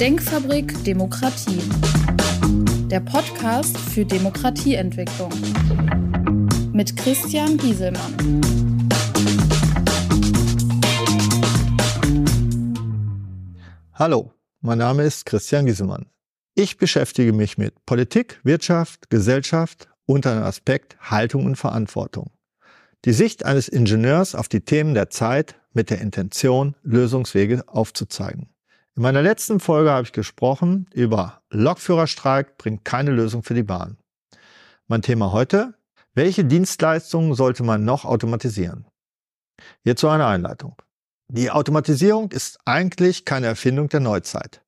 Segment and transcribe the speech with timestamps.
[0.00, 1.62] Denkfabrik Demokratie.
[2.90, 5.32] Der Podcast für Demokratieentwicklung.
[6.74, 8.42] Mit Christian Gieselmann.
[13.94, 16.04] Hallo, mein Name ist Christian Gieselmann.
[16.54, 22.32] Ich beschäftige mich mit Politik, Wirtschaft, Gesellschaft unter dem Aspekt Haltung und Verantwortung.
[23.06, 28.50] Die Sicht eines Ingenieurs auf die Themen der Zeit mit der Intention, Lösungswege aufzuzeigen.
[28.96, 33.98] In meiner letzten Folge habe ich gesprochen über Lokführerstreik bringt keine Lösung für die Bahn.
[34.88, 35.74] Mein Thema heute,
[36.14, 38.86] welche Dienstleistungen sollte man noch automatisieren?
[39.82, 40.76] Hierzu eine Einleitung.
[41.28, 44.62] Die Automatisierung ist eigentlich keine Erfindung der Neuzeit.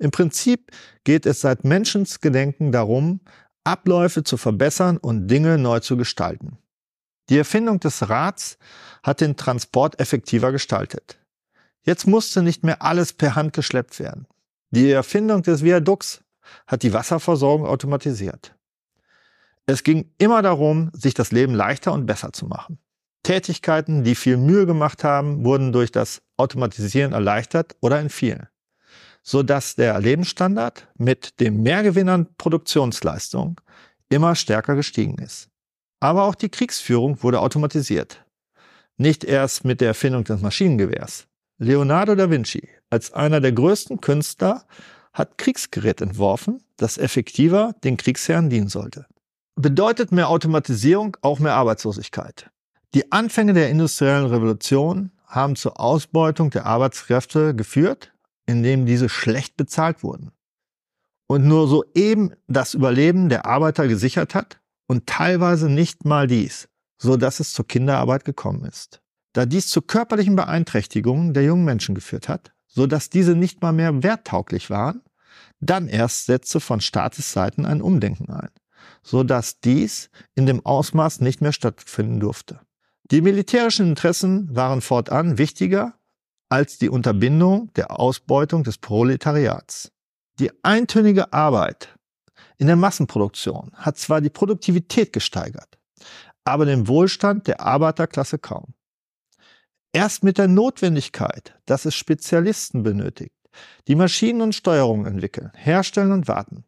[0.00, 0.72] Im Prinzip
[1.04, 3.20] geht es seit Menschensgedenken darum,
[3.62, 6.58] Abläufe zu verbessern und Dinge neu zu gestalten.
[7.28, 8.58] Die Erfindung des Rads
[9.04, 11.17] hat den Transport effektiver gestaltet.
[11.88, 14.26] Jetzt musste nicht mehr alles per Hand geschleppt werden.
[14.72, 16.22] Die Erfindung des Viadukts
[16.66, 18.54] hat die Wasserversorgung automatisiert.
[19.64, 22.78] Es ging immer darum, sich das Leben leichter und besser zu machen.
[23.22, 28.48] Tätigkeiten, die viel Mühe gemacht haben, wurden durch das Automatisieren erleichtert oder entfielen,
[29.22, 33.62] sodass der Lebensstandard mit dem Mehrgewinn an Produktionsleistung
[34.10, 35.48] immer stärker gestiegen ist.
[36.00, 38.26] Aber auch die Kriegsführung wurde automatisiert.
[38.98, 41.28] Nicht erst mit der Erfindung des Maschinengewehrs.
[41.60, 44.64] Leonardo da Vinci, als einer der größten Künstler,
[45.12, 49.06] hat Kriegsgerät entworfen, das effektiver den Kriegsherren dienen sollte.
[49.56, 52.48] Bedeutet mehr Automatisierung auch mehr Arbeitslosigkeit?
[52.94, 58.12] Die Anfänge der industriellen Revolution haben zur Ausbeutung der Arbeitskräfte geführt,
[58.46, 60.30] indem diese schlecht bezahlt wurden.
[61.26, 66.68] Und nur so eben das Überleben der Arbeiter gesichert hat und teilweise nicht mal dies,
[66.98, 69.02] so dass es zur Kinderarbeit gekommen ist
[69.38, 73.70] da dies zu körperlichen Beeinträchtigungen der jungen Menschen geführt hat, so dass diese nicht mal
[73.70, 75.00] mehr werttauglich waren,
[75.60, 78.50] dann erst setzte von Staatesseiten ein Umdenken ein,
[79.00, 82.58] so dass dies in dem Ausmaß nicht mehr stattfinden durfte.
[83.12, 85.94] Die militärischen Interessen waren fortan wichtiger
[86.48, 89.92] als die Unterbindung der Ausbeutung des Proletariats.
[90.40, 91.96] Die eintönige Arbeit
[92.56, 95.78] in der Massenproduktion hat zwar die Produktivität gesteigert,
[96.42, 98.74] aber den Wohlstand der Arbeiterklasse kaum.
[99.98, 103.34] Erst mit der Notwendigkeit, dass es Spezialisten benötigt,
[103.88, 106.62] die Maschinen und Steuerungen entwickeln, herstellen und warten,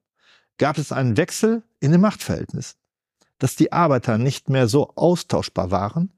[0.59, 2.77] gab es einen Wechsel in den Machtverhältnissen,
[3.39, 6.13] dass die Arbeiter nicht mehr so austauschbar waren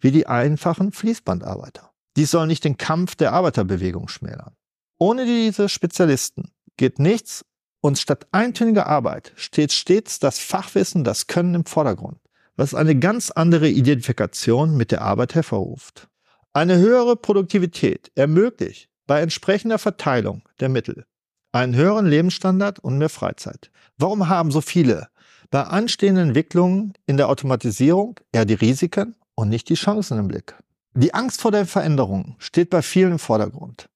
[0.00, 1.92] wie die einfachen Fließbandarbeiter.
[2.16, 4.56] Dies soll nicht den Kampf der Arbeiterbewegung schmälern.
[4.98, 7.44] Ohne diese Spezialisten geht nichts
[7.80, 12.18] und statt eintöniger Arbeit steht stets das Fachwissen, das Können im Vordergrund,
[12.56, 16.08] was eine ganz andere Identifikation mit der Arbeit hervorruft.
[16.56, 21.04] Eine höhere Produktivität ermöglicht bei entsprechender Verteilung der Mittel
[21.52, 23.70] einen höheren Lebensstandard und mehr Freizeit.
[23.98, 25.08] Warum haben so viele
[25.50, 30.54] bei anstehenden Entwicklungen in der Automatisierung eher die Risiken und nicht die Chancen im Blick?
[30.94, 33.90] Die Angst vor der Veränderung steht bei vielen im Vordergrund.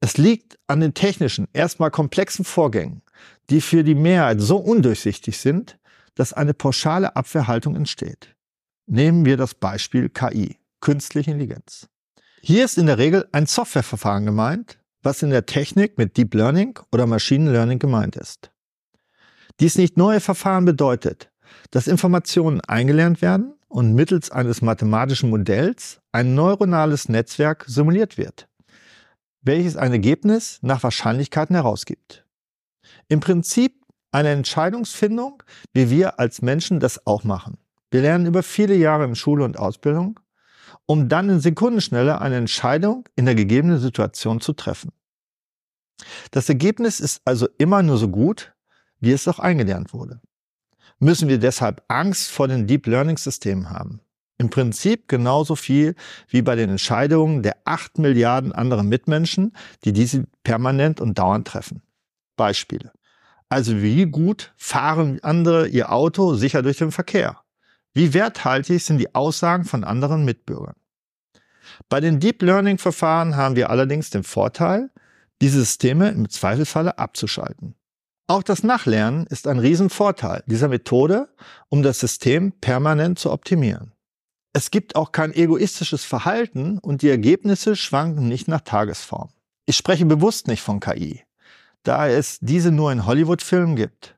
[0.00, 3.00] Es liegt an den technischen, erstmal komplexen Vorgängen,
[3.48, 5.78] die für die Mehrheit so undurchsichtig sind,
[6.16, 8.36] dass eine pauschale Abwehrhaltung entsteht.
[8.84, 11.88] Nehmen wir das Beispiel KI künstliche Intelligenz.
[12.40, 16.78] Hier ist in der Regel ein Softwareverfahren gemeint, was in der Technik mit Deep Learning
[16.92, 18.50] oder Machine Learning gemeint ist.
[19.60, 21.30] Dies nicht neue Verfahren bedeutet,
[21.70, 28.48] dass Informationen eingelernt werden und mittels eines mathematischen Modells ein neuronales Netzwerk simuliert wird,
[29.42, 32.24] welches ein Ergebnis nach Wahrscheinlichkeiten herausgibt.
[33.08, 37.58] Im Prinzip eine Entscheidungsfindung, wie wir als Menschen das auch machen.
[37.90, 40.20] Wir lernen über viele Jahre in Schule und Ausbildung
[40.90, 44.90] um dann in Sekundenschnelle eine Entscheidung in der gegebenen Situation zu treffen.
[46.30, 48.54] Das Ergebnis ist also immer nur so gut,
[48.98, 50.20] wie es auch eingelernt wurde.
[50.98, 54.00] Müssen wir deshalb Angst vor den Deep Learning Systemen haben?
[54.38, 55.94] Im Prinzip genauso viel
[56.28, 61.82] wie bei den Entscheidungen der acht Milliarden anderen Mitmenschen, die diese permanent und dauernd treffen.
[62.36, 62.92] Beispiele.
[63.50, 67.42] Also wie gut fahren andere ihr Auto sicher durch den Verkehr?
[67.98, 70.76] Wie werthaltig sind die Aussagen von anderen Mitbürgern?
[71.88, 74.92] Bei den Deep Learning Verfahren haben wir allerdings den Vorteil,
[75.42, 77.74] diese Systeme im Zweifelsfalle abzuschalten.
[78.28, 81.28] Auch das Nachlernen ist ein Riesenvorteil dieser Methode,
[81.70, 83.94] um das System permanent zu optimieren.
[84.52, 89.30] Es gibt auch kein egoistisches Verhalten und die Ergebnisse schwanken nicht nach Tagesform.
[89.66, 91.24] Ich spreche bewusst nicht von KI,
[91.82, 94.17] da es diese nur in Hollywood-Filmen gibt.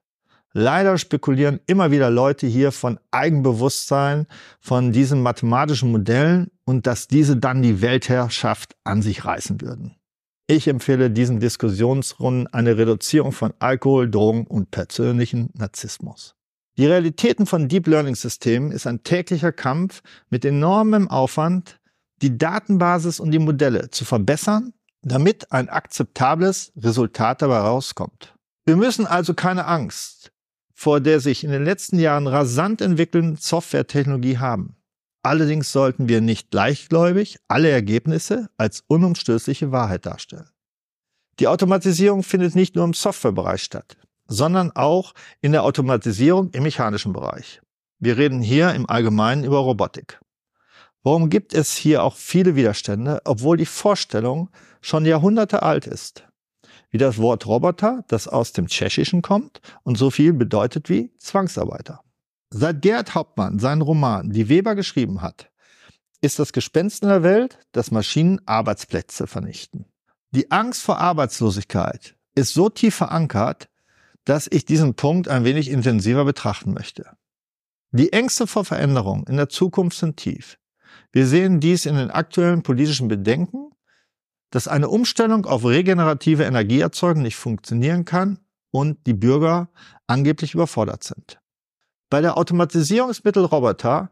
[0.53, 4.27] Leider spekulieren immer wieder Leute hier von Eigenbewusstsein,
[4.61, 9.95] von diesen mathematischen Modellen und dass diese dann die Weltherrschaft an sich reißen würden.
[10.49, 16.35] Ich empfehle diesen Diskussionsrunden eine Reduzierung von Alkohol, Drogen und persönlichen Narzissmus.
[16.77, 21.79] Die Realitäten von Deep Learning Systemen ist ein täglicher Kampf mit enormem Aufwand,
[22.23, 28.35] die Datenbasis und die Modelle zu verbessern, damit ein akzeptables Resultat dabei rauskommt.
[28.67, 30.20] Wir müssen also keine Angst
[30.81, 34.77] vor der sich in den letzten Jahren rasant entwickelnden Softwaretechnologie haben.
[35.23, 40.49] Allerdings sollten wir nicht leichtgläubig alle Ergebnisse als unumstößliche Wahrheit darstellen.
[41.39, 45.13] Die Automatisierung findet nicht nur im Softwarebereich statt, sondern auch
[45.43, 47.61] in der Automatisierung im mechanischen Bereich.
[47.99, 50.19] Wir reden hier im Allgemeinen über Robotik.
[51.03, 54.49] Warum gibt es hier auch viele Widerstände, obwohl die Vorstellung
[54.81, 56.25] schon Jahrhunderte alt ist?
[56.91, 62.01] Wie das Wort Roboter, das aus dem Tschechischen kommt und so viel bedeutet wie Zwangsarbeiter.
[62.51, 65.51] Seit Gerhard Hauptmann seinen Roman Die Weber geschrieben hat,
[66.21, 69.87] ist das Gespenst in der Welt, dass Maschinen Arbeitsplätze vernichten.
[70.33, 73.69] Die Angst vor Arbeitslosigkeit ist so tief verankert,
[74.25, 77.07] dass ich diesen Punkt ein wenig intensiver betrachten möchte.
[77.93, 80.59] Die Ängste vor Veränderung in der Zukunft sind tief.
[81.13, 83.70] Wir sehen dies in den aktuellen politischen Bedenken,
[84.51, 88.39] dass eine Umstellung auf regenerative Energieerzeugung nicht funktionieren kann
[88.71, 89.69] und die Bürger
[90.07, 91.41] angeblich überfordert sind.
[92.09, 94.11] Bei der Automatisierungsmittel Roboter,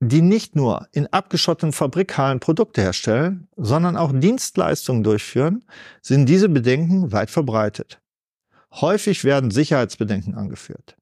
[0.00, 5.64] die nicht nur in abgeschotteten Fabrikhallen Produkte herstellen, sondern auch Dienstleistungen durchführen,
[6.02, 8.00] sind diese Bedenken weit verbreitet.
[8.72, 10.96] Häufig werden Sicherheitsbedenken angeführt.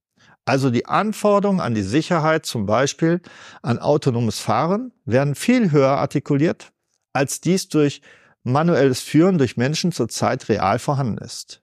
[0.44, 3.20] Also die Anforderungen an die Sicherheit, zum Beispiel
[3.62, 6.72] an autonomes Fahren, werden viel höher artikuliert,
[7.12, 8.00] als dies durch
[8.46, 11.62] manuelles Führen durch Menschen zurzeit real vorhanden ist.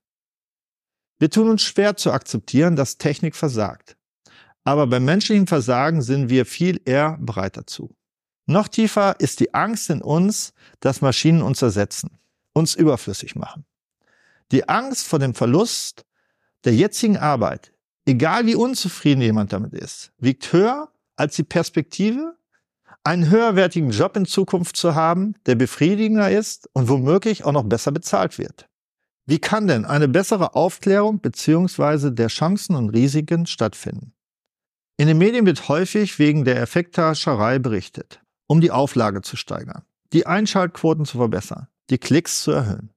[1.18, 3.96] Wir tun uns schwer zu akzeptieren, dass Technik versagt.
[4.66, 7.96] Aber beim menschlichen Versagen sind wir viel eher bereit dazu.
[8.46, 12.20] Noch tiefer ist die Angst in uns, dass Maschinen uns ersetzen,
[12.52, 13.66] uns überflüssig machen.
[14.52, 16.06] Die Angst vor dem Verlust
[16.66, 17.74] der jetzigen Arbeit,
[18.06, 22.36] egal wie unzufrieden jemand damit ist, wiegt höher als die Perspektive,
[23.04, 27.92] einen höherwertigen Job in Zukunft zu haben, der befriedigender ist und womöglich auch noch besser
[27.92, 28.70] bezahlt wird.
[29.26, 34.14] Wie kann denn eine bessere Aufklärung beziehungsweise der Chancen und Risiken stattfinden?
[34.98, 40.26] In den Medien wird häufig wegen der Effekthascherei berichtet, um die Auflage zu steigern, die
[40.26, 42.93] Einschaltquoten zu verbessern, die Klicks zu erhöhen.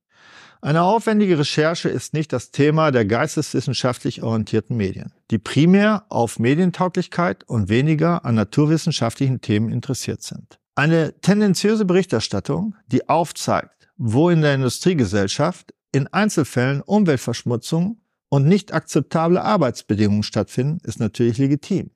[0.61, 7.45] Eine aufwendige Recherche ist nicht das Thema der geisteswissenschaftlich orientierten Medien, die primär auf Medientauglichkeit
[7.45, 10.59] und weniger an naturwissenschaftlichen Themen interessiert sind.
[10.75, 19.43] Eine tendenziöse Berichterstattung, die aufzeigt, wo in der Industriegesellschaft in Einzelfällen Umweltverschmutzung und nicht akzeptable
[19.43, 21.91] Arbeitsbedingungen stattfinden, ist natürlich legitim.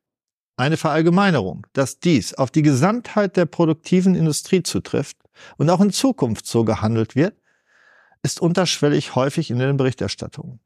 [0.56, 5.16] Eine Verallgemeinerung, dass dies auf die Gesamtheit der produktiven Industrie zutrifft
[5.56, 7.34] und auch in Zukunft so gehandelt wird,
[8.22, 10.61] ist unterschwellig häufig in den Berichterstattungen.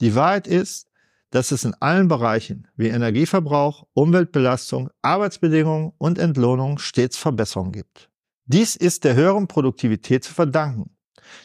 [0.00, 0.88] Die Wahrheit ist,
[1.30, 8.08] dass es in allen Bereichen wie Energieverbrauch, Umweltbelastung, Arbeitsbedingungen und Entlohnung stets Verbesserungen gibt.
[8.46, 10.96] Dies ist der höheren Produktivität zu verdanken,